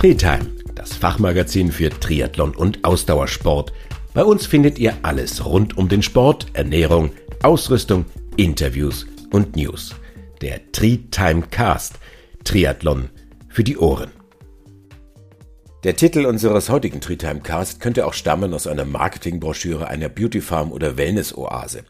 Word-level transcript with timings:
Treetime, 0.00 0.46
das 0.74 0.94
Fachmagazin 0.94 1.70
für 1.70 1.90
Triathlon 1.90 2.56
und 2.56 2.86
Ausdauersport. 2.86 3.74
Bei 4.14 4.24
uns 4.24 4.46
findet 4.46 4.78
ihr 4.78 4.94
alles 5.02 5.44
rund 5.44 5.76
um 5.76 5.90
den 5.90 6.00
Sport, 6.00 6.46
Ernährung, 6.54 7.10
Ausrüstung, 7.42 8.06
Interviews 8.38 9.06
und 9.30 9.56
News. 9.56 9.94
Der 10.40 10.72
Treetime 10.72 11.42
Cast, 11.50 11.98
Triathlon 12.44 13.10
für 13.50 13.62
die 13.62 13.76
Ohren. 13.76 14.10
Der 15.84 15.96
Titel 15.96 16.24
unseres 16.24 16.70
heutigen 16.70 17.02
Treetime 17.02 17.40
Cast 17.40 17.80
könnte 17.80 18.06
auch 18.06 18.14
stammen 18.14 18.54
aus 18.54 18.66
einer 18.66 18.86
Marketingbroschüre 18.86 19.86
einer 19.86 20.08
Beautyfarm 20.08 20.72
oder 20.72 20.96
Wellness-Oase. 20.96 21.84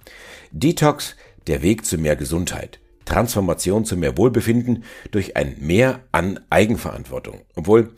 Detox, 0.50 1.14
der 1.46 1.62
Weg 1.62 1.86
zu 1.86 1.96
mehr 1.96 2.16
Gesundheit. 2.16 2.80
Transformation 3.10 3.84
zu 3.84 3.96
mehr 3.96 4.16
Wohlbefinden 4.16 4.84
durch 5.10 5.36
ein 5.36 5.56
Mehr 5.58 6.00
an 6.12 6.40
Eigenverantwortung. 6.48 7.42
Obwohl 7.56 7.90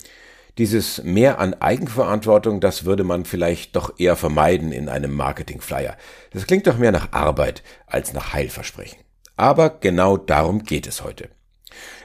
dieses 0.57 1.03
Mehr 1.03 1.39
an 1.39 1.53
Eigenverantwortung, 1.55 2.59
das 2.59 2.85
würde 2.85 3.03
man 3.03 3.25
vielleicht 3.25 3.75
doch 3.75 3.93
eher 3.97 4.15
vermeiden 4.15 4.71
in 4.71 4.89
einem 4.89 5.15
Marketingflyer. 5.15 5.95
Das 6.31 6.45
klingt 6.45 6.67
doch 6.67 6.77
mehr 6.77 6.91
nach 6.91 7.11
Arbeit 7.11 7.63
als 7.87 8.13
nach 8.13 8.33
Heilversprechen. 8.33 8.99
Aber 9.35 9.69
genau 9.69 10.17
darum 10.17 10.63
geht 10.63 10.85
es 10.85 11.03
heute. 11.03 11.29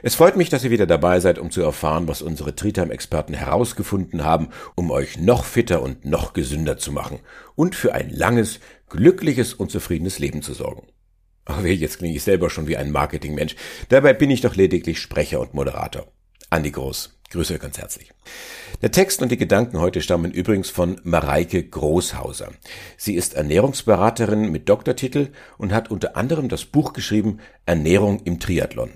Es 0.01 0.15
freut 0.15 0.35
mich, 0.35 0.49
dass 0.49 0.63
ihr 0.63 0.71
wieder 0.71 0.87
dabei 0.87 1.19
seid, 1.19 1.37
um 1.37 1.51
zu 1.51 1.61
erfahren, 1.61 2.07
was 2.07 2.21
unsere 2.21 2.55
Tritam-Experten 2.55 3.33
herausgefunden 3.33 4.23
haben, 4.23 4.49
um 4.75 4.89
euch 4.89 5.19
noch 5.19 5.45
fitter 5.45 5.81
und 5.81 6.05
noch 6.05 6.33
gesünder 6.33 6.77
zu 6.77 6.91
machen 6.91 7.19
und 7.55 7.75
für 7.75 7.93
ein 7.93 8.09
langes, 8.09 8.59
glückliches 8.89 9.53
und 9.53 9.69
zufriedenes 9.69 10.17
Leben 10.17 10.41
zu 10.41 10.53
sorgen. 10.53 10.87
Weh, 11.57 11.73
jetzt 11.73 11.97
klinge 11.97 12.15
ich 12.15 12.23
selber 12.23 12.49
schon 12.49 12.67
wie 12.67 12.77
ein 12.77 12.91
Marketingmensch. 12.91 13.55
Dabei 13.89 14.13
bin 14.13 14.29
ich 14.29 14.41
doch 14.41 14.55
lediglich 14.55 14.99
Sprecher 14.99 15.39
und 15.39 15.53
Moderator. 15.53 16.07
Andi 16.49 16.71
Groß, 16.71 17.19
grüße 17.31 17.53
euch 17.53 17.59
ganz 17.59 17.77
herzlich. 17.77 18.11
Der 18.81 18.91
Text 18.91 19.21
und 19.21 19.31
die 19.31 19.37
Gedanken 19.37 19.79
heute 19.79 20.01
stammen 20.01 20.31
übrigens 20.31 20.69
von 20.69 20.99
Mareike 21.03 21.63
Großhauser. 21.63 22.51
Sie 22.97 23.15
ist 23.15 23.33
Ernährungsberaterin 23.33 24.51
mit 24.51 24.69
Doktortitel 24.69 25.29
und 25.57 25.73
hat 25.73 25.91
unter 25.91 26.15
anderem 26.15 26.49
das 26.49 26.65
Buch 26.65 26.93
geschrieben 26.93 27.39
Ernährung 27.65 28.21
im 28.23 28.39
Triathlon. 28.39 28.91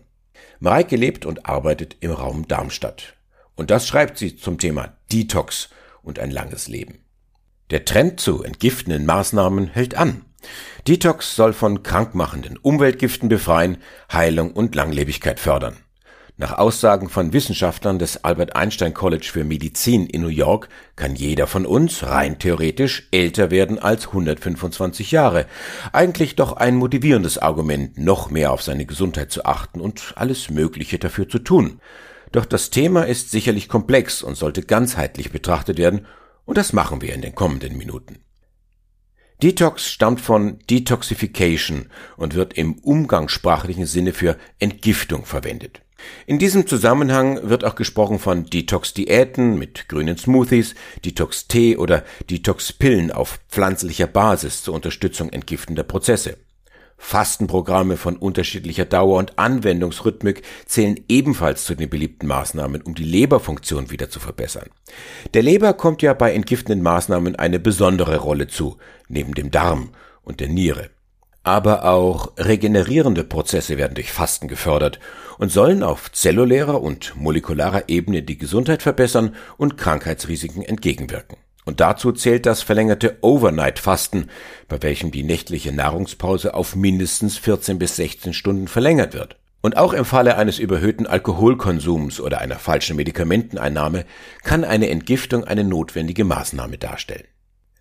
Mareike 0.59 0.95
lebt 0.95 1.25
und 1.25 1.45
arbeitet 1.45 1.97
im 1.99 2.11
Raum 2.11 2.47
Darmstadt. 2.47 3.15
Und 3.55 3.69
das 3.69 3.87
schreibt 3.87 4.17
sie 4.17 4.35
zum 4.35 4.57
Thema 4.57 4.97
Detox 5.11 5.69
und 6.01 6.19
ein 6.19 6.31
langes 6.31 6.67
Leben. 6.67 6.99
Der 7.69 7.85
Trend 7.85 8.19
zu 8.19 8.43
entgiftenden 8.43 9.05
Maßnahmen 9.05 9.67
hält 9.67 9.95
an. 9.95 10.25
Detox 10.87 11.35
soll 11.35 11.53
von 11.53 11.83
krankmachenden 11.83 12.57
Umweltgiften 12.57 13.29
befreien, 13.29 13.77
Heilung 14.11 14.51
und 14.51 14.75
Langlebigkeit 14.75 15.39
fördern. 15.39 15.77
Nach 16.35 16.57
Aussagen 16.57 17.09
von 17.09 17.31
Wissenschaftlern 17.31 17.99
des 17.99 18.23
Albert 18.23 18.55
Einstein 18.55 18.95
College 18.95 19.29
für 19.31 19.43
Medizin 19.43 20.07
in 20.07 20.21
New 20.23 20.29
York 20.29 20.67
kann 20.95 21.13
jeder 21.13 21.45
von 21.45 21.67
uns 21.67 22.01
rein 22.01 22.39
theoretisch 22.39 23.07
älter 23.11 23.51
werden 23.51 23.77
als 23.77 24.07
125 24.07 25.11
Jahre. 25.11 25.45
Eigentlich 25.91 26.35
doch 26.35 26.53
ein 26.53 26.75
motivierendes 26.75 27.37
Argument, 27.37 27.99
noch 27.99 28.31
mehr 28.31 28.51
auf 28.51 28.63
seine 28.63 28.87
Gesundheit 28.87 29.31
zu 29.31 29.45
achten 29.45 29.79
und 29.79 30.13
alles 30.15 30.49
Mögliche 30.49 30.97
dafür 30.97 31.29
zu 31.29 31.37
tun. 31.37 31.79
Doch 32.31 32.45
das 32.45 32.71
Thema 32.71 33.03
ist 33.03 33.29
sicherlich 33.29 33.69
komplex 33.69 34.23
und 34.23 34.35
sollte 34.35 34.63
ganzheitlich 34.63 35.31
betrachtet 35.31 35.77
werden, 35.77 36.07
und 36.45 36.57
das 36.57 36.73
machen 36.73 37.01
wir 37.03 37.13
in 37.13 37.21
den 37.21 37.35
kommenden 37.35 37.77
Minuten. 37.77 38.22
Detox 39.43 39.91
stammt 39.91 40.21
von 40.21 40.59
Detoxification 40.69 41.87
und 42.15 42.33
wird 42.33 42.53
im 42.53 42.75
umgangssprachlichen 42.75 43.85
Sinne 43.85 44.13
für 44.13 44.37
Entgiftung 44.59 45.25
verwendet. 45.25 45.81
In 46.25 46.39
diesem 46.39 46.65
Zusammenhang 46.65 47.49
wird 47.49 47.65
auch 47.65 47.75
gesprochen 47.75 48.19
von 48.19 48.45
Detox-Diäten 48.45 49.59
mit 49.59 49.89
grünen 49.89 50.17
Smoothies, 50.17 50.75
Detox-Tee 51.03 51.75
oder 51.75 52.05
Detox-Pillen 52.29 53.11
auf 53.11 53.41
pflanzlicher 53.49 54.07
Basis 54.07 54.63
zur 54.63 54.75
Unterstützung 54.75 55.27
entgiftender 55.29 55.83
Prozesse. 55.83 56.37
Fastenprogramme 57.03 57.97
von 57.97 58.15
unterschiedlicher 58.15 58.85
Dauer 58.85 59.19
und 59.19 59.37
Anwendungsrhythmik 59.37 60.41
zählen 60.65 60.99
ebenfalls 61.09 61.65
zu 61.65 61.75
den 61.75 61.89
beliebten 61.89 62.27
Maßnahmen, 62.27 62.81
um 62.81 62.95
die 62.95 63.03
Leberfunktion 63.03 63.91
wieder 63.91 64.09
zu 64.09 64.21
verbessern. 64.21 64.69
Der 65.33 65.43
Leber 65.43 65.73
kommt 65.73 66.01
ja 66.01 66.13
bei 66.13 66.33
entgiftenden 66.33 66.81
Maßnahmen 66.81 67.35
eine 67.35 67.59
besondere 67.59 68.17
Rolle 68.17 68.47
zu, 68.47 68.77
neben 69.09 69.35
dem 69.35 69.51
Darm 69.51 69.89
und 70.23 70.39
der 70.39 70.47
Niere. 70.47 70.91
Aber 71.43 71.83
auch 71.83 72.31
regenerierende 72.37 73.25
Prozesse 73.25 73.77
werden 73.77 73.95
durch 73.95 74.13
Fasten 74.13 74.47
gefördert 74.47 74.99
und 75.37 75.51
sollen 75.51 75.83
auf 75.83 76.09
zellulärer 76.13 76.81
und 76.81 77.17
molekularer 77.17 77.89
Ebene 77.89 78.23
die 78.23 78.37
Gesundheit 78.37 78.81
verbessern 78.81 79.35
und 79.57 79.77
Krankheitsrisiken 79.77 80.63
entgegenwirken. 80.63 81.42
Und 81.65 81.79
dazu 81.79 82.11
zählt 82.11 82.45
das 82.45 82.61
verlängerte 82.61 83.17
Overnight-Fasten, 83.21 84.29
bei 84.67 84.81
welchem 84.81 85.11
die 85.11 85.23
nächtliche 85.23 85.71
Nahrungspause 85.71 86.53
auf 86.53 86.75
mindestens 86.75 87.37
14 87.37 87.79
bis 87.79 87.95
16 87.95 88.33
Stunden 88.33 88.67
verlängert 88.67 89.13
wird. 89.13 89.37
Und 89.61 89.77
auch 89.77 89.93
im 89.93 90.03
Falle 90.03 90.35
eines 90.35 90.59
überhöhten 90.59 91.07
Alkoholkonsums 91.07 92.19
oder 92.19 92.41
einer 92.41 92.59
falschen 92.59 92.97
Medikamenteneinnahme 92.97 94.05
kann 94.43 94.65
eine 94.65 94.89
Entgiftung 94.89 95.45
eine 95.45 95.63
notwendige 95.63 96.25
Maßnahme 96.25 96.77
darstellen. 96.77 97.23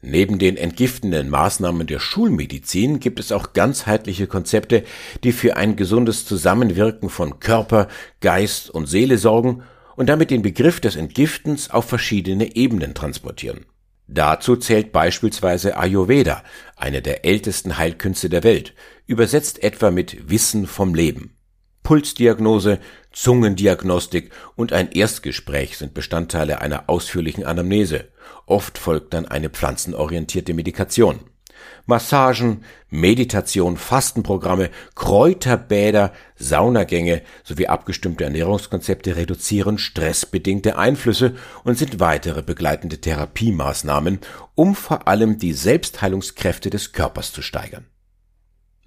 Neben 0.00 0.38
den 0.38 0.56
entgiftenden 0.56 1.28
Maßnahmen 1.28 1.86
der 1.86 1.98
Schulmedizin 1.98 3.00
gibt 3.00 3.18
es 3.18 3.32
auch 3.32 3.52
ganzheitliche 3.52 4.28
Konzepte, 4.28 4.84
die 5.24 5.32
für 5.32 5.56
ein 5.56 5.74
gesundes 5.74 6.24
Zusammenwirken 6.24 7.08
von 7.08 7.40
Körper, 7.40 7.88
Geist 8.20 8.70
und 8.70 8.86
Seele 8.86 9.18
sorgen 9.18 9.62
und 9.94 10.08
damit 10.08 10.30
den 10.30 10.42
Begriff 10.42 10.80
des 10.80 10.96
Entgiftens 10.96 11.70
auf 11.70 11.84
verschiedene 11.84 12.56
Ebenen 12.56 12.94
transportieren. 12.94 13.64
Dazu 14.06 14.56
zählt 14.56 14.92
beispielsweise 14.92 15.76
Ayurveda, 15.76 16.42
eine 16.76 17.02
der 17.02 17.24
ältesten 17.24 17.78
Heilkünste 17.78 18.28
der 18.28 18.42
Welt, 18.44 18.74
übersetzt 19.06 19.62
etwa 19.62 19.90
mit 19.90 20.30
Wissen 20.30 20.66
vom 20.66 20.94
Leben. 20.94 21.36
Pulsdiagnose, 21.82 22.78
Zungendiagnostik 23.10 24.30
und 24.54 24.72
ein 24.72 24.92
Erstgespräch 24.92 25.78
sind 25.78 25.94
Bestandteile 25.94 26.60
einer 26.60 26.88
ausführlichen 26.88 27.44
Anamnese. 27.44 28.08
Oft 28.46 28.78
folgt 28.78 29.14
dann 29.14 29.26
eine 29.26 29.50
pflanzenorientierte 29.50 30.54
Medikation. 30.54 31.20
Massagen, 31.86 32.64
Meditation, 32.90 33.76
Fastenprogramme, 33.76 34.70
Kräuterbäder, 34.94 36.12
Saunagänge 36.36 37.22
sowie 37.44 37.66
abgestimmte 37.66 38.24
Ernährungskonzepte 38.24 39.16
reduzieren 39.16 39.78
stressbedingte 39.78 40.78
Einflüsse 40.78 41.34
und 41.64 41.78
sind 41.78 42.00
weitere 42.00 42.42
begleitende 42.42 43.00
Therapiemaßnahmen, 43.00 44.20
um 44.54 44.74
vor 44.74 45.08
allem 45.08 45.38
die 45.38 45.52
Selbstheilungskräfte 45.52 46.70
des 46.70 46.92
Körpers 46.92 47.32
zu 47.32 47.42
steigern. 47.42 47.86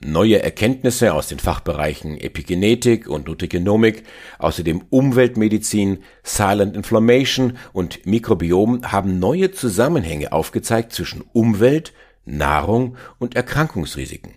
Neue 0.01 0.43
Erkenntnisse 0.43 1.13
aus 1.13 1.29
den 1.29 1.39
Fachbereichen 1.39 2.19
Epigenetik 2.19 3.07
und 3.07 3.27
Nutrigenomik, 3.27 4.03
außerdem 4.39 4.83
Umweltmedizin, 4.89 6.03
Silent 6.21 6.75
Inflammation 6.75 7.57
und 7.71 8.05
Mikrobiom 8.05 8.91
haben 8.91 9.19
neue 9.19 9.51
Zusammenhänge 9.51 10.33
aufgezeigt 10.33 10.91
zwischen 10.91 11.23
Umwelt, 11.31 11.93
Nahrung 12.25 12.97
und 13.19 13.35
Erkrankungsrisiken. 13.35 14.33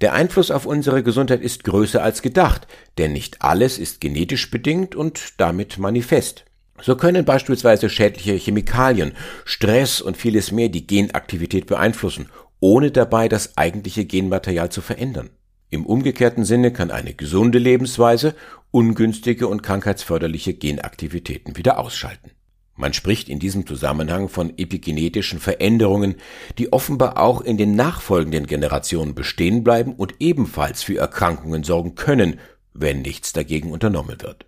Der 0.00 0.12
Einfluss 0.12 0.50
auf 0.50 0.66
unsere 0.66 1.02
Gesundheit 1.02 1.40
ist 1.40 1.64
größer 1.64 2.02
als 2.02 2.22
gedacht, 2.22 2.66
denn 2.98 3.12
nicht 3.12 3.42
alles 3.42 3.78
ist 3.78 4.00
genetisch 4.00 4.50
bedingt 4.50 4.94
und 4.94 5.34
damit 5.38 5.78
manifest. 5.78 6.44
So 6.82 6.96
können 6.96 7.24
beispielsweise 7.24 7.88
schädliche 7.88 8.34
Chemikalien, 8.34 9.12
Stress 9.44 10.00
und 10.00 10.16
vieles 10.16 10.52
mehr 10.52 10.68
die 10.68 10.86
Genaktivität 10.86 11.66
beeinflussen, 11.66 12.28
ohne 12.60 12.90
dabei 12.90 13.28
das 13.28 13.56
eigentliche 13.56 14.04
Genmaterial 14.04 14.70
zu 14.70 14.80
verändern. 14.82 15.30
Im 15.70 15.86
umgekehrten 15.86 16.44
Sinne 16.44 16.72
kann 16.72 16.90
eine 16.90 17.14
gesunde 17.14 17.58
Lebensweise 17.58 18.34
ungünstige 18.70 19.48
und 19.48 19.62
krankheitsförderliche 19.62 20.54
Genaktivitäten 20.54 21.56
wieder 21.56 21.78
ausschalten. 21.78 22.30
Man 22.76 22.92
spricht 22.92 23.30
in 23.30 23.38
diesem 23.38 23.66
Zusammenhang 23.66 24.28
von 24.28 24.52
epigenetischen 24.58 25.40
Veränderungen, 25.40 26.16
die 26.58 26.72
offenbar 26.72 27.18
auch 27.18 27.40
in 27.40 27.56
den 27.56 27.74
nachfolgenden 27.74 28.46
Generationen 28.46 29.14
bestehen 29.14 29.64
bleiben 29.64 29.94
und 29.94 30.14
ebenfalls 30.20 30.82
für 30.82 30.98
Erkrankungen 30.98 31.64
sorgen 31.64 31.94
können, 31.94 32.38
wenn 32.74 33.00
nichts 33.00 33.32
dagegen 33.32 33.72
unternommen 33.72 34.20
wird. 34.20 34.44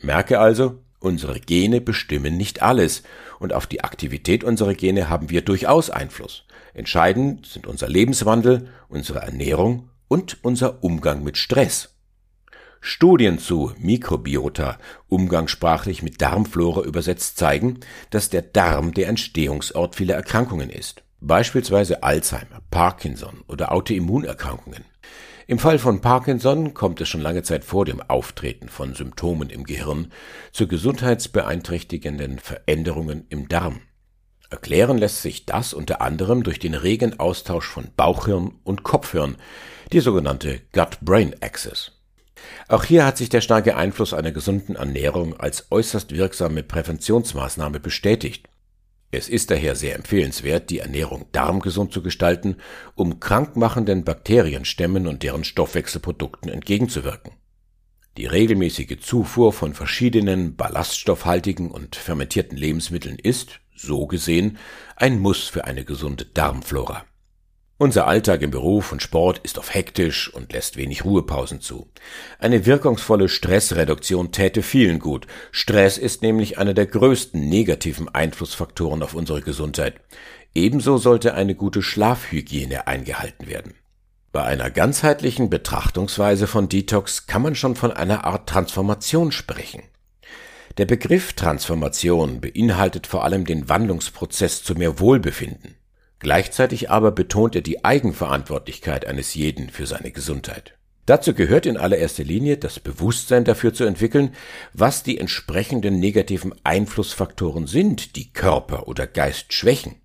Merke 0.00 0.38
also, 0.38 0.78
unsere 1.00 1.40
Gene 1.40 1.80
bestimmen 1.80 2.36
nicht 2.36 2.62
alles, 2.62 3.02
und 3.40 3.52
auf 3.52 3.66
die 3.66 3.82
Aktivität 3.82 4.44
unserer 4.44 4.74
Gene 4.74 5.08
haben 5.08 5.30
wir 5.30 5.42
durchaus 5.42 5.90
Einfluss. 5.90 6.44
Entscheidend 6.74 7.46
sind 7.46 7.66
unser 7.66 7.88
Lebenswandel, 7.88 8.68
unsere 8.88 9.20
Ernährung 9.20 9.90
und 10.06 10.38
unser 10.42 10.84
Umgang 10.84 11.24
mit 11.24 11.36
Stress. 11.36 11.93
Studien 12.86 13.38
zu 13.38 13.72
Mikrobiota, 13.78 14.78
umgangssprachlich 15.08 16.02
mit 16.02 16.20
Darmflora 16.20 16.82
übersetzt, 16.82 17.38
zeigen, 17.38 17.80
dass 18.10 18.28
der 18.28 18.42
Darm 18.42 18.92
der 18.92 19.08
Entstehungsort 19.08 19.96
vieler 19.96 20.16
Erkrankungen 20.16 20.68
ist, 20.68 21.02
beispielsweise 21.22 22.02
Alzheimer, 22.02 22.60
Parkinson 22.70 23.42
oder 23.48 23.72
Autoimmunerkrankungen. 23.72 24.84
Im 25.46 25.58
Fall 25.58 25.78
von 25.78 26.02
Parkinson 26.02 26.74
kommt 26.74 27.00
es 27.00 27.08
schon 27.08 27.22
lange 27.22 27.42
Zeit 27.42 27.64
vor 27.64 27.86
dem 27.86 28.02
Auftreten 28.02 28.68
von 28.68 28.94
Symptomen 28.94 29.48
im 29.48 29.64
Gehirn 29.64 30.12
zu 30.52 30.68
gesundheitsbeeinträchtigenden 30.68 32.38
Veränderungen 32.38 33.24
im 33.30 33.48
Darm. 33.48 33.80
Erklären 34.50 34.98
lässt 34.98 35.22
sich 35.22 35.46
das 35.46 35.72
unter 35.72 36.02
anderem 36.02 36.42
durch 36.42 36.58
den 36.58 36.74
regen 36.74 37.18
Austausch 37.18 37.66
von 37.66 37.88
Bauchhirn 37.96 38.56
und 38.62 38.82
Kopfhirn, 38.82 39.36
die 39.90 40.00
sogenannte 40.00 40.60
Gut-Brain-Axis. 40.74 41.92
Auch 42.68 42.84
hier 42.84 43.04
hat 43.04 43.18
sich 43.18 43.28
der 43.28 43.40
starke 43.40 43.76
Einfluss 43.76 44.14
einer 44.14 44.32
gesunden 44.32 44.76
Ernährung 44.76 45.38
als 45.38 45.70
äußerst 45.70 46.14
wirksame 46.14 46.62
Präventionsmaßnahme 46.62 47.80
bestätigt. 47.80 48.48
Es 49.10 49.28
ist 49.28 49.50
daher 49.50 49.76
sehr 49.76 49.94
empfehlenswert, 49.94 50.70
die 50.70 50.80
Ernährung 50.80 51.26
darmgesund 51.30 51.92
zu 51.92 52.02
gestalten, 52.02 52.56
um 52.96 53.20
krankmachenden 53.20 54.04
Bakterienstämmen 54.04 55.06
und 55.06 55.22
deren 55.22 55.44
Stoffwechselprodukten 55.44 56.50
entgegenzuwirken. 56.50 57.32
Die 58.16 58.26
regelmäßige 58.26 58.98
Zufuhr 59.00 59.52
von 59.52 59.74
verschiedenen 59.74 60.56
ballaststoffhaltigen 60.56 61.70
und 61.70 61.96
fermentierten 61.96 62.56
Lebensmitteln 62.56 63.18
ist, 63.18 63.60
so 63.76 64.06
gesehen, 64.06 64.58
ein 64.96 65.18
Muss 65.18 65.48
für 65.48 65.64
eine 65.64 65.84
gesunde 65.84 66.24
Darmflora. 66.24 67.04
Unser 67.76 68.06
Alltag 68.06 68.42
im 68.42 68.52
Beruf 68.52 68.92
und 68.92 69.02
Sport 69.02 69.40
ist 69.42 69.58
oft 69.58 69.74
hektisch 69.74 70.32
und 70.32 70.52
lässt 70.52 70.76
wenig 70.76 71.04
Ruhepausen 71.04 71.60
zu. 71.60 71.88
Eine 72.38 72.66
wirkungsvolle 72.66 73.28
Stressreduktion 73.28 74.30
täte 74.30 74.62
vielen 74.62 75.00
gut. 75.00 75.26
Stress 75.50 75.98
ist 75.98 76.22
nämlich 76.22 76.56
einer 76.56 76.72
der 76.72 76.86
größten 76.86 77.48
negativen 77.48 78.08
Einflussfaktoren 78.08 79.02
auf 79.02 79.14
unsere 79.14 79.40
Gesundheit. 79.40 79.96
Ebenso 80.54 80.98
sollte 80.98 81.34
eine 81.34 81.56
gute 81.56 81.82
Schlafhygiene 81.82 82.86
eingehalten 82.86 83.48
werden. 83.48 83.74
Bei 84.30 84.44
einer 84.44 84.70
ganzheitlichen 84.70 85.50
Betrachtungsweise 85.50 86.46
von 86.46 86.68
Detox 86.68 87.26
kann 87.26 87.42
man 87.42 87.56
schon 87.56 87.74
von 87.74 87.90
einer 87.90 88.24
Art 88.24 88.48
Transformation 88.48 89.32
sprechen. 89.32 89.82
Der 90.78 90.86
Begriff 90.86 91.32
Transformation 91.32 92.40
beinhaltet 92.40 93.08
vor 93.08 93.24
allem 93.24 93.44
den 93.44 93.68
Wandlungsprozess 93.68 94.62
zu 94.62 94.74
mehr 94.74 95.00
Wohlbefinden. 95.00 95.74
Gleichzeitig 96.18 96.90
aber 96.90 97.12
betont 97.12 97.54
er 97.54 97.62
die 97.62 97.84
Eigenverantwortlichkeit 97.84 99.06
eines 99.06 99.34
jeden 99.34 99.70
für 99.70 99.86
seine 99.86 100.10
Gesundheit. 100.10 100.76
Dazu 101.06 101.34
gehört 101.34 101.66
in 101.66 101.76
allererster 101.76 102.24
Linie 102.24 102.56
das 102.56 102.80
Bewusstsein 102.80 103.44
dafür 103.44 103.74
zu 103.74 103.84
entwickeln, 103.84 104.34
was 104.72 105.02
die 105.02 105.18
entsprechenden 105.18 106.00
negativen 106.00 106.54
Einflussfaktoren 106.64 107.66
sind, 107.66 108.16
die 108.16 108.32
Körper 108.32 108.88
oder 108.88 109.06
Geist 109.06 109.52
schwächen. 109.52 109.96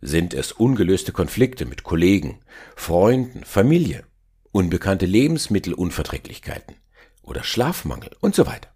Sind 0.00 0.34
es 0.34 0.52
ungelöste 0.52 1.10
Konflikte 1.10 1.66
mit 1.66 1.82
Kollegen, 1.82 2.42
Freunden, 2.76 3.44
Familie, 3.44 4.04
unbekannte 4.52 5.06
Lebensmittelunverträglichkeiten 5.06 6.76
oder 7.22 7.42
Schlafmangel 7.42 8.10
und 8.20 8.36
so 8.36 8.46
weiter. 8.46 8.68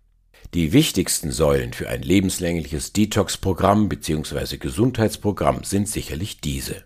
Die 0.52 0.72
wichtigsten 0.72 1.30
Säulen 1.30 1.72
für 1.72 1.88
ein 1.88 2.02
lebenslängliches 2.02 2.92
Detox-Programm 2.92 3.88
bzw. 3.88 4.56
Gesundheitsprogramm 4.56 5.62
sind 5.62 5.88
sicherlich 5.88 6.40
diese. 6.40 6.82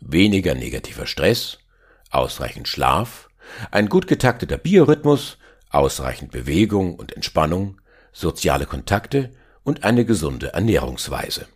Weniger 0.00 0.54
negativer 0.54 1.06
Stress, 1.06 1.58
ausreichend 2.10 2.68
Schlaf, 2.68 3.30
ein 3.70 3.88
gut 3.88 4.06
getakteter 4.06 4.58
Biorhythmus, 4.58 5.38
ausreichend 5.70 6.30
Bewegung 6.30 6.94
und 6.96 7.16
Entspannung, 7.16 7.80
soziale 8.12 8.66
Kontakte 8.66 9.30
und 9.62 9.84
eine 9.84 10.04
gesunde 10.04 10.52
Ernährungsweise. 10.52 11.46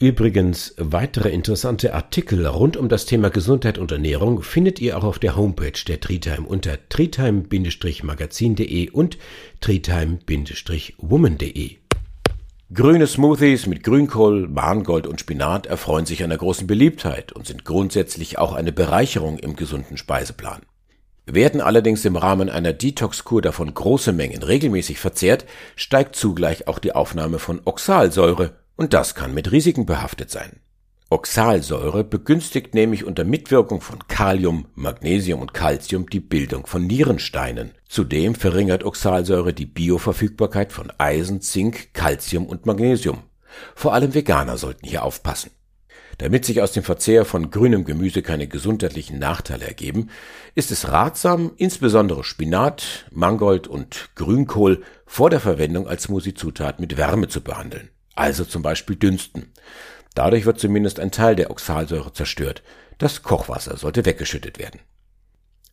Übrigens, 0.00 0.74
weitere 0.76 1.30
interessante 1.30 1.94
Artikel 1.94 2.44
rund 2.46 2.76
um 2.76 2.88
das 2.88 3.06
Thema 3.06 3.30
Gesundheit 3.30 3.78
und 3.78 3.92
Ernährung 3.92 4.42
findet 4.42 4.80
ihr 4.80 4.98
auch 4.98 5.04
auf 5.04 5.20
der 5.20 5.36
Homepage 5.36 5.84
der 5.86 6.00
Treetime 6.00 6.48
unter 6.48 6.76
treetime-magazin.de 6.88 8.90
und 8.90 9.18
treetime-woman.de. 9.60 11.76
Grüne 12.72 13.06
Smoothies 13.06 13.68
mit 13.68 13.84
Grünkohl, 13.84 14.48
Mangold 14.48 15.06
und 15.06 15.20
Spinat 15.20 15.66
erfreuen 15.66 16.06
sich 16.06 16.24
einer 16.24 16.38
großen 16.38 16.66
Beliebtheit 16.66 17.30
und 17.30 17.46
sind 17.46 17.64
grundsätzlich 17.64 18.38
auch 18.38 18.52
eine 18.52 18.72
Bereicherung 18.72 19.38
im 19.38 19.54
gesunden 19.54 19.96
Speiseplan. 19.96 20.62
Werden 21.26 21.60
allerdings 21.60 22.04
im 22.04 22.16
Rahmen 22.16 22.50
einer 22.50 22.72
Detox-Kur 22.72 23.42
davon 23.42 23.72
große 23.72 24.12
Mengen 24.12 24.42
regelmäßig 24.42 24.98
verzehrt, 24.98 25.44
steigt 25.76 26.16
zugleich 26.16 26.66
auch 26.66 26.80
die 26.80 26.96
Aufnahme 26.96 27.38
von 27.38 27.60
Oxalsäure 27.64 28.63
und 28.76 28.92
das 28.92 29.14
kann 29.14 29.34
mit 29.34 29.52
Risiken 29.52 29.86
behaftet 29.86 30.30
sein. 30.30 30.60
Oxalsäure 31.10 32.02
begünstigt 32.02 32.74
nämlich 32.74 33.04
unter 33.04 33.24
Mitwirkung 33.24 33.80
von 33.80 34.08
Kalium, 34.08 34.66
Magnesium 34.74 35.40
und 35.40 35.54
Calcium 35.54 36.10
die 36.10 36.18
Bildung 36.18 36.66
von 36.66 36.86
Nierensteinen. 36.86 37.72
Zudem 37.88 38.34
verringert 38.34 38.82
Oxalsäure 38.82 39.52
die 39.52 39.66
Bioverfügbarkeit 39.66 40.72
von 40.72 40.92
Eisen, 40.98 41.40
Zink, 41.40 41.94
Calcium 41.94 42.46
und 42.46 42.66
Magnesium. 42.66 43.22
Vor 43.76 43.94
allem 43.94 44.14
Veganer 44.14 44.56
sollten 44.56 44.88
hier 44.88 45.04
aufpassen. 45.04 45.52
Damit 46.18 46.44
sich 46.44 46.62
aus 46.62 46.72
dem 46.72 46.82
Verzehr 46.82 47.24
von 47.24 47.50
grünem 47.50 47.84
Gemüse 47.84 48.22
keine 48.22 48.48
gesundheitlichen 48.48 49.18
Nachteile 49.18 49.66
ergeben, 49.66 50.10
ist 50.54 50.72
es 50.72 50.88
ratsam, 50.88 51.52
insbesondere 51.56 52.24
Spinat, 52.24 53.06
Mangold 53.12 53.68
und 53.68 54.10
Grünkohl 54.14 54.82
vor 55.06 55.30
der 55.30 55.40
Verwendung 55.40 55.86
als 55.86 56.04
Smoothie-Zutat 56.04 56.80
mit 56.80 56.96
Wärme 56.96 57.28
zu 57.28 57.40
behandeln 57.40 57.90
also 58.14 58.44
zum 58.44 58.62
Beispiel 58.62 58.96
dünsten. 58.96 59.52
Dadurch 60.14 60.46
wird 60.46 60.60
zumindest 60.60 61.00
ein 61.00 61.10
Teil 61.10 61.36
der 61.36 61.50
Oxalsäure 61.50 62.12
zerstört. 62.12 62.62
Das 62.98 63.22
Kochwasser 63.22 63.76
sollte 63.76 64.04
weggeschüttet 64.04 64.58
werden. 64.58 64.80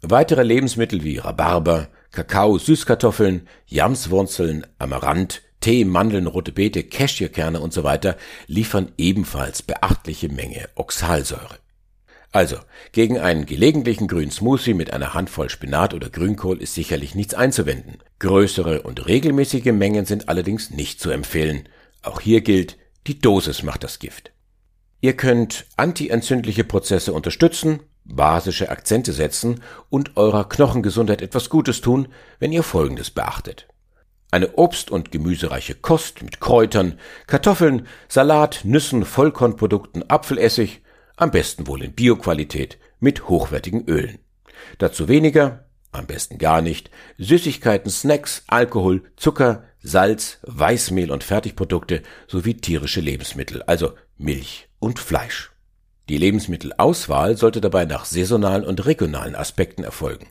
Weitere 0.01 0.41
Lebensmittel 0.41 1.03
wie 1.03 1.19
Rhabarber, 1.19 1.89
Kakao, 2.11 2.57
Süßkartoffeln, 2.57 3.47
Jamswurzeln, 3.67 4.65
Amaranth, 4.79 5.41
Tee, 5.59 5.85
Mandeln, 5.85 6.25
rote 6.25 6.51
Beete, 6.51 6.83
Cashewkerne 6.83 7.59
und 7.59 7.71
so 7.71 7.83
weiter 7.83 8.17
liefern 8.47 8.91
ebenfalls 8.97 9.61
beachtliche 9.61 10.27
Menge 10.27 10.67
Oxalsäure. 10.73 11.59
Also, 12.31 12.57
gegen 12.93 13.19
einen 13.19 13.45
gelegentlichen 13.45 14.07
grünen 14.07 14.31
Smoothie 14.31 14.73
mit 14.73 14.91
einer 14.91 15.13
Handvoll 15.13 15.49
Spinat 15.49 15.93
oder 15.93 16.09
Grünkohl 16.09 16.61
ist 16.61 16.73
sicherlich 16.73 17.13
nichts 17.13 17.33
einzuwenden. 17.33 17.97
Größere 18.19 18.81
und 18.81 19.05
regelmäßige 19.05 19.65
Mengen 19.65 20.05
sind 20.05 20.29
allerdings 20.29 20.71
nicht 20.71 20.99
zu 20.99 21.11
empfehlen. 21.11 21.67
Auch 22.01 22.21
hier 22.21 22.41
gilt, 22.41 22.77
die 23.07 23.19
Dosis 23.19 23.63
macht 23.63 23.83
das 23.83 23.99
Gift. 23.99 24.31
Ihr 25.01 25.17
könnt 25.17 25.65
antientzündliche 25.77 26.63
Prozesse 26.63 27.13
unterstützen, 27.13 27.81
basische 28.03 28.69
Akzente 28.69 29.13
setzen 29.13 29.61
und 29.89 30.17
eurer 30.17 30.47
Knochengesundheit 30.47 31.21
etwas 31.21 31.49
Gutes 31.49 31.81
tun, 31.81 32.07
wenn 32.39 32.51
ihr 32.51 32.63
Folgendes 32.63 33.11
beachtet. 33.11 33.67
Eine 34.31 34.53
obst- 34.57 34.91
und 34.91 35.11
gemüsereiche 35.11 35.75
Kost 35.75 36.21
mit 36.23 36.39
Kräutern, 36.39 36.99
Kartoffeln, 37.27 37.87
Salat, 38.07 38.61
Nüssen, 38.63 39.03
Vollkornprodukten, 39.05 40.09
Apfelessig, 40.09 40.81
am 41.17 41.31
besten 41.31 41.67
wohl 41.67 41.83
in 41.83 41.93
Bioqualität 41.93 42.79
mit 42.99 43.27
hochwertigen 43.27 43.85
Ölen. 43.87 44.19
Dazu 44.77 45.07
weniger, 45.07 45.65
am 45.91 46.07
besten 46.07 46.37
gar 46.37 46.61
nicht, 46.61 46.89
Süßigkeiten, 47.17 47.91
Snacks, 47.91 48.43
Alkohol, 48.47 49.03
Zucker, 49.17 49.63
Salz, 49.81 50.39
Weißmehl 50.43 51.11
und 51.11 51.23
Fertigprodukte 51.23 52.01
sowie 52.27 52.55
tierische 52.55 53.01
Lebensmittel, 53.01 53.63
also 53.63 53.93
Milch 54.17 54.69
und 54.79 54.99
Fleisch. 54.99 55.51
Die 56.09 56.17
Lebensmittelauswahl 56.17 57.37
sollte 57.37 57.61
dabei 57.61 57.85
nach 57.85 58.05
saisonalen 58.05 58.65
und 58.65 58.85
regionalen 58.85 59.35
Aspekten 59.35 59.83
erfolgen. 59.83 60.27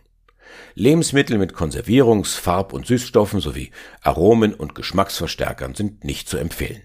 Lebensmittel 0.75 1.39
mit 1.39 1.53
Konservierungs-, 1.53 2.39
Farb- 2.39 2.73
und 2.73 2.87
Süßstoffen 2.87 3.41
sowie 3.41 3.71
Aromen 4.03 4.55
und 4.55 4.75
Geschmacksverstärkern 4.75 5.75
sind 5.75 6.05
nicht 6.05 6.29
zu 6.29 6.37
empfehlen. 6.37 6.83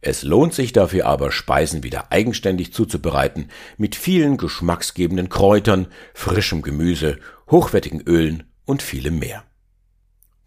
Es 0.00 0.22
lohnt 0.22 0.54
sich 0.54 0.72
dafür 0.72 1.06
aber, 1.06 1.32
Speisen 1.32 1.82
wieder 1.82 2.12
eigenständig 2.12 2.72
zuzubereiten, 2.72 3.48
mit 3.76 3.96
vielen 3.96 4.36
geschmacksgebenden 4.36 5.28
Kräutern, 5.28 5.88
frischem 6.14 6.62
Gemüse, 6.62 7.18
hochwertigen 7.50 8.02
Ölen 8.02 8.44
und 8.64 8.82
vielem 8.82 9.18
mehr. 9.18 9.44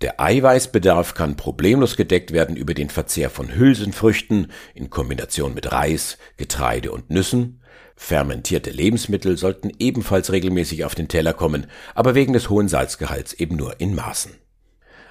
Der 0.01 0.19
Eiweißbedarf 0.19 1.13
kann 1.13 1.35
problemlos 1.35 1.95
gedeckt 1.95 2.31
werden 2.31 2.55
über 2.55 2.73
den 2.73 2.89
Verzehr 2.89 3.29
von 3.29 3.53
Hülsenfrüchten 3.53 4.51
in 4.73 4.89
Kombination 4.89 5.53
mit 5.53 5.71
Reis, 5.71 6.17
Getreide 6.37 6.91
und 6.91 7.11
Nüssen. 7.11 7.61
Fermentierte 7.95 8.71
Lebensmittel 8.71 9.37
sollten 9.37 9.69
ebenfalls 9.77 10.31
regelmäßig 10.31 10.85
auf 10.85 10.95
den 10.95 11.07
Teller 11.07 11.33
kommen, 11.33 11.67
aber 11.93 12.15
wegen 12.15 12.33
des 12.33 12.49
hohen 12.49 12.67
Salzgehalts 12.67 13.33
eben 13.33 13.57
nur 13.57 13.79
in 13.79 13.93
Maßen. 13.93 14.40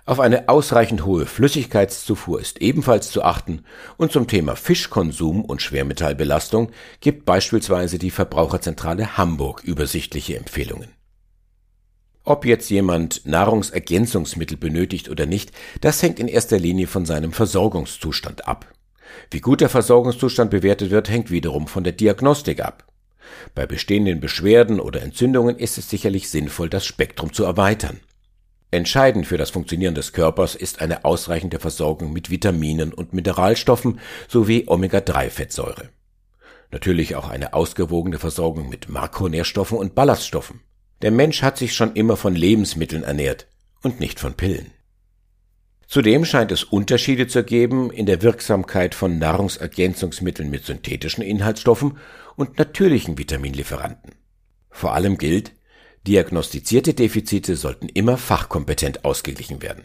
Auf 0.07 0.19
eine 0.19 0.49
ausreichend 0.49 1.04
hohe 1.04 1.26
Flüssigkeitszufuhr 1.26 2.40
ist 2.40 2.61
ebenfalls 2.62 3.11
zu 3.11 3.23
achten 3.23 3.64
und 3.97 4.12
zum 4.12 4.26
Thema 4.26 4.57
Fischkonsum 4.57 5.45
und 5.45 5.62
Schwermetallbelastung 5.62 6.71
gibt 7.00 7.25
beispielsweise 7.26 7.99
die 7.99 8.11
Verbraucherzentrale 8.11 9.16
Hamburg 9.16 9.62
übersichtliche 9.62 10.37
Empfehlungen. 10.37 10.88
Ob 12.25 12.45
jetzt 12.45 12.71
jemand 12.71 13.26
Nahrungsergänzungsmittel 13.26 14.57
benötigt 14.57 15.09
oder 15.09 15.26
nicht, 15.26 15.52
das 15.80 16.02
hängt 16.02 16.21
in 16.21 16.28
erster 16.28 16.59
Linie 16.59 16.87
von 16.87 17.07
seinem 17.07 17.33
Versorgungszustand 17.33 18.47
ab. 18.47 18.66
Wie 19.30 19.40
gut 19.40 19.61
der 19.61 19.69
Versorgungszustand 19.69 20.50
bewertet 20.50 20.90
wird, 20.90 21.09
hängt 21.09 21.30
wiederum 21.30 21.66
von 21.66 21.85
der 21.85 21.92
Diagnostik 21.92 22.61
ab. 22.61 22.87
Bei 23.54 23.66
bestehenden 23.66 24.21
Beschwerden 24.21 24.80
oder 24.80 25.02
Entzündungen 25.02 25.57
ist 25.57 25.78
es 25.78 25.88
sicherlich 25.88 26.30
sinnvoll, 26.30 26.69
das 26.69 26.85
Spektrum 26.85 27.33
zu 27.33 27.45
erweitern. 27.45 28.00
Entscheidend 28.73 29.27
für 29.27 29.37
das 29.37 29.50
Funktionieren 29.50 29.95
des 29.97 30.12
Körpers 30.12 30.55
ist 30.55 30.81
eine 30.81 31.05
ausreichende 31.05 31.59
Versorgung 31.59 32.12
mit 32.12 32.31
Vitaminen 32.31 32.93
und 32.93 33.12
Mineralstoffen 33.12 33.99
sowie 34.29 34.65
Omega-3-Fettsäure. 34.69 35.89
Natürlich 36.71 37.17
auch 37.17 37.29
eine 37.29 37.53
ausgewogene 37.53 38.19
Versorgung 38.19 38.69
mit 38.69 38.89
Makronährstoffen 38.89 39.77
und 39.77 39.97
Ballaststoffen. 39.97 40.61
Der 41.03 41.11
Mensch 41.11 41.43
hat 41.43 41.59
sich 41.59 41.75
schon 41.75 41.95
immer 41.95 42.17
von 42.17 42.37
Lebensmitteln 42.37 43.03
ernährt 43.03 43.49
und 43.83 43.99
nicht 43.99 44.21
von 44.21 44.35
Pillen. 44.35 44.71
Zudem 45.89 46.25
scheint 46.25 46.53
es 46.53 46.62
Unterschiede 46.62 47.27
zu 47.27 47.43
geben 47.43 47.91
in 47.91 48.07
der 48.07 48.23
Wirksamkeit 48.23 48.95
von 48.95 49.19
Nahrungsergänzungsmitteln 49.19 50.49
mit 50.49 50.65
synthetischen 50.65 51.25
Inhaltsstoffen 51.25 51.99
und 52.37 52.59
natürlichen 52.59 53.19
Vitaminlieferanten. 53.19 54.15
Vor 54.71 54.95
allem 54.95 55.19
gilt, 55.19 55.53
diagnostizierte 56.07 56.95
Defizite 56.95 57.57
sollten 57.57 57.88
immer 57.88 58.16
fachkompetent 58.16 59.04
ausgeglichen 59.04 59.62
werden. 59.62 59.85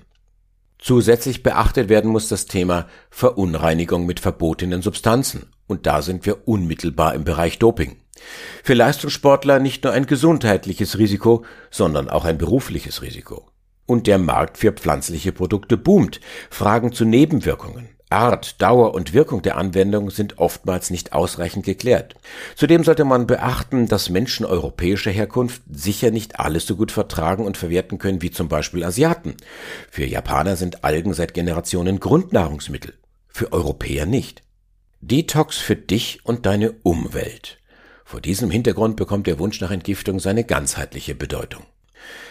Zusätzlich 0.80 1.42
beachtet 1.42 1.90
werden 1.90 2.12
muss 2.12 2.28
das 2.28 2.46
Thema 2.46 2.88
Verunreinigung 3.10 4.06
mit 4.06 4.20
verbotenen 4.20 4.82
Substanzen, 4.82 5.48
und 5.68 5.86
da 5.88 6.02
sind 6.02 6.26
wir 6.26 6.48
unmittelbar 6.48 7.16
im 7.16 7.24
Bereich 7.24 7.58
Doping. 7.60 7.98
Für 8.64 8.76
Leistungssportler 8.76 9.60
nicht 9.60 9.84
nur 9.84 9.94
ein 9.94 10.06
gesundheitliches 10.06 10.98
Risiko, 10.98 11.44
sondern 11.72 12.10
auch 12.10 12.26
ein 12.26 12.38
berufliches 12.38 13.02
Risiko. 13.02 13.50
Und 13.86 14.08
der 14.08 14.18
Markt 14.18 14.58
für 14.58 14.72
pflanzliche 14.72 15.32
Produkte 15.32 15.78
boomt. 15.78 16.20
Fragen 16.50 16.92
zu 16.92 17.06
Nebenwirkungen, 17.06 17.90
Art, 18.16 18.62
Dauer 18.62 18.94
und 18.94 19.14
Wirkung 19.14 19.42
der 19.42 19.58
Anwendung 19.58 20.10
sind 20.10 20.38
oftmals 20.38 20.90
nicht 20.90 21.12
ausreichend 21.12 21.66
geklärt. 21.66 22.16
Zudem 22.56 22.84
sollte 22.86 23.04
man 23.04 23.28
beachten, 23.28 23.88
dass 23.88 24.10
Menschen 24.10 24.46
europäischer 24.46 25.12
Herkunft 25.12 25.62
sicher 25.70 26.12
nicht 26.12 26.40
alles 26.40 26.66
so 26.66 26.78
gut 26.78 26.94
vertragen 26.94 27.46
und 27.46 27.58
verwerten 27.58 27.98
können 27.98 28.22
wie 28.22 28.32
zum 28.32 28.48
Beispiel 28.48 28.86
Asiaten. 28.86 29.36
Für 29.92 30.06
Japaner 30.06 30.56
sind 30.56 30.86
Algen 30.86 31.14
seit 31.14 31.34
Generationen 31.34 32.00
Grundnahrungsmittel, 32.00 32.94
für 33.28 33.52
Europäer 33.52 34.06
nicht. 34.06 34.44
Detox 35.02 35.58
für 35.58 35.76
dich 35.76 36.22
und 36.24 36.46
deine 36.46 36.72
Umwelt. 36.84 37.60
Vor 38.06 38.22
diesem 38.22 38.50
Hintergrund 38.50 38.96
bekommt 38.96 39.28
der 39.28 39.40
Wunsch 39.40 39.60
nach 39.60 39.72
Entgiftung 39.72 40.20
seine 40.20 40.46
ganzheitliche 40.46 41.16
Bedeutung. 41.16 41.66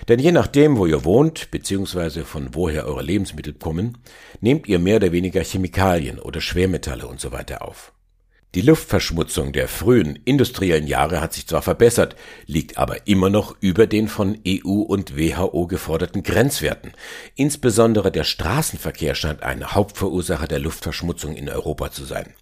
Denn 0.09 0.19
je 0.19 0.33
nachdem, 0.33 0.77
wo 0.77 0.87
ihr 0.87 1.05
wohnt, 1.05 1.51
beziehungsweise 1.51 2.25
von 2.25 2.55
woher 2.55 2.87
eure 2.87 3.03
Lebensmittel 3.03 3.55
kommen, 3.55 3.99
nehmt 4.41 4.69
ihr 4.69 4.79
mehr 4.79 4.97
oder 4.97 5.13
weniger 5.13 5.43
Chemikalien 5.43 6.19
oder 6.19 6.41
Schwermetalle 6.41 7.07
und 7.07 7.21
so 7.21 7.33
weiter 7.33 7.63
auf. 7.63 7.95
Die 8.55 8.61
Luftverschmutzung 8.61 9.53
der 9.53 9.67
frühen 9.67 10.17
industriellen 10.25 10.87
Jahre 10.87 11.21
hat 11.21 11.33
sich 11.33 11.49
zwar 11.49 11.61
verbessert, 11.61 12.15
liegt 12.47 12.79
aber 12.79 13.09
immer 13.09 13.29
noch 13.29 13.57
über 13.59 13.89
den 13.89 14.07
von 14.07 14.39
EU 14.47 14.83
und 14.83 15.19
WHO 15.19 15.67
geforderten 15.67 16.23
Grenzwerten. 16.23 16.93
Insbesondere 17.35 18.13
der 18.13 18.23
Straßenverkehr 18.23 19.17
scheint 19.17 19.43
ein 19.43 19.73
Hauptverursacher 19.73 20.47
der 20.47 20.61
Luftverschmutzung 20.61 21.35
in 21.35 21.49
Europa 21.49 21.91
zu 21.91 22.05
sein. 22.05 22.33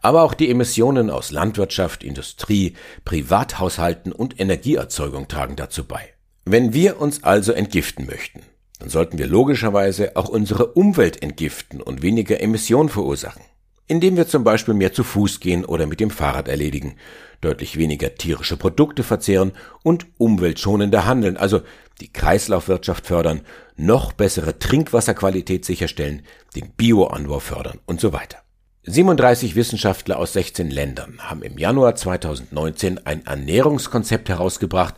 Aber 0.00 0.22
auch 0.22 0.32
die 0.32 0.48
Emissionen 0.48 1.10
aus 1.10 1.30
Landwirtschaft, 1.30 2.04
Industrie, 2.04 2.72
Privathaushalten 3.04 4.12
und 4.12 4.40
Energieerzeugung 4.40 5.28
tragen 5.28 5.56
dazu 5.56 5.84
bei. 5.84 6.14
Wenn 6.52 6.72
wir 6.72 7.00
uns 7.00 7.22
also 7.22 7.52
entgiften 7.52 8.06
möchten, 8.06 8.40
dann 8.80 8.88
sollten 8.88 9.18
wir 9.18 9.28
logischerweise 9.28 10.16
auch 10.16 10.28
unsere 10.28 10.72
Umwelt 10.72 11.22
entgiften 11.22 11.80
und 11.80 12.02
weniger 12.02 12.40
Emissionen 12.40 12.88
verursachen, 12.88 13.42
indem 13.86 14.16
wir 14.16 14.26
zum 14.26 14.42
Beispiel 14.42 14.74
mehr 14.74 14.92
zu 14.92 15.04
Fuß 15.04 15.38
gehen 15.38 15.64
oder 15.64 15.86
mit 15.86 16.00
dem 16.00 16.10
Fahrrad 16.10 16.48
erledigen, 16.48 16.96
deutlich 17.40 17.76
weniger 17.76 18.16
tierische 18.16 18.56
Produkte 18.56 19.04
verzehren 19.04 19.52
und 19.84 20.06
umweltschonender 20.18 21.06
handeln, 21.06 21.36
also 21.36 21.60
die 22.00 22.12
Kreislaufwirtschaft 22.12 23.06
fördern, 23.06 23.42
noch 23.76 24.12
bessere 24.12 24.58
Trinkwasserqualität 24.58 25.64
sicherstellen, 25.64 26.22
den 26.56 26.72
Bioanbau 26.72 27.38
fördern 27.38 27.78
und 27.86 28.00
so 28.00 28.12
weiter. 28.12 28.38
37 28.86 29.54
Wissenschaftler 29.54 30.18
aus 30.18 30.32
16 30.32 30.68
Ländern 30.68 31.20
haben 31.20 31.42
im 31.42 31.58
Januar 31.58 31.94
2019 31.94 33.06
ein 33.06 33.24
Ernährungskonzept 33.24 34.28
herausgebracht, 34.28 34.96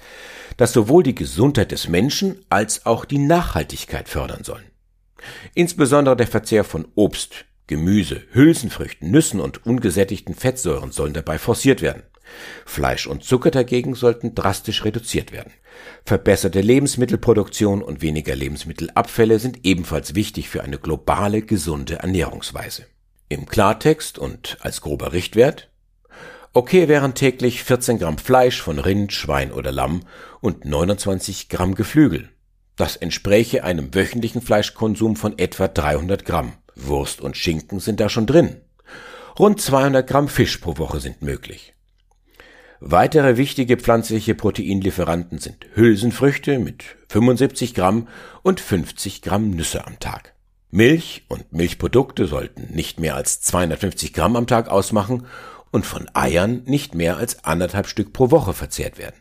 das 0.57 0.73
sowohl 0.73 1.03
die 1.03 1.15
Gesundheit 1.15 1.73
des 1.73 1.89
Menschen 1.89 2.45
als 2.49 2.87
auch 2.87 3.05
die 3.05 3.19
Nachhaltigkeit 3.19 4.09
fördern 4.09 4.45
sollen. 4.45 4.65
Insbesondere 5.55 6.17
der 6.17 6.27
Verzehr 6.27 6.65
von 6.65 6.89
Obst, 6.95 7.45
Gemüse, 7.67 8.23
Hülsenfrüchten, 8.33 9.11
Nüssen 9.11 9.41
und 9.41 9.65
ungesättigten 9.67 10.35
Fettsäuren 10.35 10.93
sollen 10.93 11.15
dabei 11.15 11.39
forciert 11.39 11.81
werden. 11.81 12.03
Fleisch 12.65 13.07
und 13.07 13.25
Zucker 13.25 13.51
dagegen 13.51 13.95
sollten 13.95 14.35
drastisch 14.35 14.85
reduziert 14.85 15.33
werden. 15.33 15.53
Verbesserte 16.05 16.61
Lebensmittelproduktion 16.61 17.83
und 17.83 18.03
weniger 18.03 18.35
Lebensmittelabfälle 18.35 19.39
sind 19.39 19.65
ebenfalls 19.65 20.15
wichtig 20.15 20.49
für 20.49 20.63
eine 20.63 20.79
globale 20.79 21.43
gesunde 21.43 21.97
Ernährungsweise. 21.97 22.87
Im 23.29 23.47
Klartext 23.47 24.19
und 24.19 24.59
als 24.61 24.81
grober 24.81 25.13
Richtwert 25.13 25.72
Okay 26.55 26.87
wären 26.87 27.15
täglich 27.15 27.65
14 27.65 27.99
Gramm 27.99 28.19
Fleisch 28.19 28.61
von 28.61 28.79
Rind, 28.79 29.15
Schwein 29.15 29.53
oder 29.53 29.73
Lamm 29.73 30.03
und 30.43 30.67
29 30.67 31.49
Gramm 31.49 31.75
Geflügel. 31.75 32.29
Das 32.77 32.97
entspräche 32.97 33.65
einem 33.65 33.95
wöchentlichen 33.95 34.43
Fleischkonsum 34.43 35.17
von 35.17 35.39
etwa 35.39 35.69
300 35.69 36.27
Gramm. 36.27 36.53
Wurst 36.75 37.23
und 37.23 37.39
Schinken 37.39 37.81
sind 37.81 38.01
da 38.01 38.11
schon 38.11 38.27
drin. 38.27 38.61
Rund 39.39 39.63
200 39.63 40.07
Gramm 40.07 40.29
Fisch 40.29 40.59
pro 40.59 40.77
Woche 40.77 41.01
sind 41.01 41.23
möglich. 41.23 41.75
Weitere 42.81 43.39
wichtige 43.39 43.79
pflanzliche 43.79 44.35
Proteinlieferanten 44.35 45.39
sind 45.39 45.65
Hülsenfrüchte 45.75 46.59
mit 46.59 46.85
75 47.09 47.73
Gramm 47.73 48.09
und 48.43 48.61
50 48.61 49.23
Gramm 49.23 49.51
Nüsse 49.53 49.87
am 49.87 49.99
Tag. 50.01 50.35
Milch 50.71 51.25
und 51.29 51.53
Milchprodukte 51.53 52.27
sollten 52.27 52.75
nicht 52.75 53.01
mehr 53.01 53.15
als 53.15 53.41
250 53.41 54.13
Gramm 54.13 54.37
am 54.37 54.47
Tag 54.47 54.69
ausmachen 54.69 55.27
und 55.73 55.85
von 55.85 56.09
Eiern 56.15 56.63
nicht 56.67 56.95
mehr 56.95 57.17
als 57.17 57.45
anderthalb 57.45 57.89
Stück 57.89 58.13
pro 58.13 58.31
Woche 58.31 58.53
verzehrt 58.53 58.99
werden. 58.99 59.17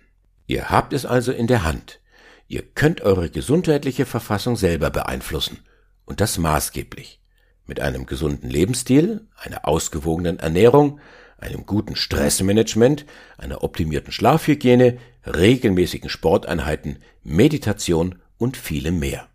Ihr 0.46 0.70
habt 0.70 0.94
es 0.94 1.06
also 1.06 1.32
in 1.32 1.48
der 1.48 1.64
Hand. 1.64 2.02
Ihr 2.48 2.62
könnt 2.62 3.02
eure 3.02 3.30
gesundheitliche 3.30 4.06
Verfassung 4.06 4.58
selber 4.58 4.92
beeinflussen 4.92 5.60
und 6.06 6.22
das 6.22 6.38
maßgeblich. 6.38 7.22
Mit 7.66 7.80
einem 7.80 8.06
gesunden 8.06 8.50
Lebensstil, 8.50 9.28
einer 9.38 9.66
ausgewogenen 9.66 10.40
Ernährung, 10.40 11.00
einem 11.38 11.66
guten 11.66 11.96
Stressmanagement, 11.96 13.06
einer 13.38 13.64
optimierten 13.64 14.12
Schlafhygiene, 14.12 14.98
regelmäßigen 15.26 16.10
Sporteinheiten, 16.10 17.00
Meditation 17.24 18.20
und 18.38 18.58
vielem 18.58 19.00
mehr. 19.00 19.30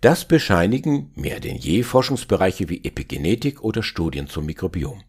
Das 0.00 0.26
bescheinigen 0.26 1.12
mehr 1.14 1.40
denn 1.40 1.56
je 1.56 1.82
Forschungsbereiche 1.82 2.70
wie 2.70 2.82
Epigenetik 2.82 3.62
oder 3.62 3.82
Studien 3.82 4.28
zum 4.28 4.46
Mikrobiom. 4.46 5.02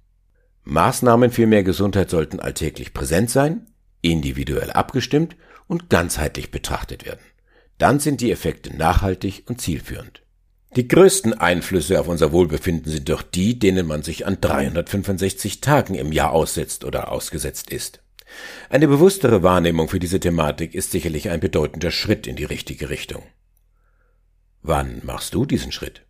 Maßnahmen 0.66 1.32
für 1.32 1.48
mehr 1.48 1.64
Gesundheit 1.64 2.10
sollten 2.10 2.40
alltäglich 2.40 2.94
präsent 2.94 3.30
sein, 3.30 3.68
individuell 4.02 4.72
abgestimmt 4.72 5.36
und 5.68 5.90
ganzheitlich 5.90 6.52
betrachtet 6.52 7.06
werden. 7.06 7.24
Dann 7.78 8.00
sind 8.00 8.22
die 8.22 8.32
Effekte 8.32 8.76
nachhaltig 8.76 9.44
und 9.48 9.62
zielführend. 9.62 10.24
Die 10.76 10.88
größten 10.88 11.34
Einflüsse 11.34 12.00
auf 12.00 12.08
unser 12.08 12.32
Wohlbefinden 12.32 12.92
sind 12.92 13.08
doch 13.08 13.22
die, 13.22 13.58
denen 13.60 13.88
man 13.88 14.04
sich 14.04 14.26
an 14.26 14.42
365 14.42 15.62
Tagen 15.62 15.96
im 15.96 16.12
Jahr 16.12 16.32
aussetzt 16.32 16.84
oder 16.84 17.12
ausgesetzt 17.12 17.70
ist. 17.70 18.02
Eine 18.70 18.88
bewusstere 18.88 19.44
Wahrnehmung 19.44 19.88
für 19.88 20.00
diese 20.00 20.20
Thematik 20.20 20.74
ist 20.74 20.92
sicherlich 20.92 21.30
ein 21.30 21.40
bedeutender 21.40 21.92
Schritt 21.92 22.28
in 22.28 22.36
die 22.36 22.44
richtige 22.44 22.90
Richtung. 22.90 23.24
Wann 24.64 25.02
machst 25.04 25.34
du 25.36 25.46
diesen 25.46 25.72
Schritt? 25.72 26.02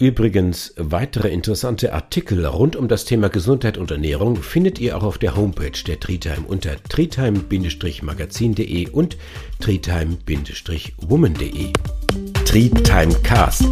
Übrigens, 0.00 0.74
weitere 0.78 1.28
interessante 1.28 1.92
Artikel 1.92 2.46
rund 2.46 2.74
um 2.74 2.88
das 2.88 3.04
Thema 3.04 3.28
Gesundheit 3.28 3.76
und 3.76 3.90
Ernährung 3.90 4.36
findet 4.36 4.78
ihr 4.78 4.96
auch 4.96 5.02
auf 5.02 5.18
der 5.18 5.36
Homepage 5.36 5.78
der 5.86 6.00
Treetime 6.00 6.46
unter 6.48 6.82
treetime-magazin.de 6.82 8.88
und 8.88 9.18
treetime-woman.de. 9.60 11.72
Treetime 12.46 13.14
Cast, 13.22 13.66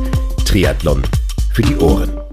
Triathlon 0.44 1.02
für 1.50 1.62
die 1.62 1.76
Ohren. 1.76 2.27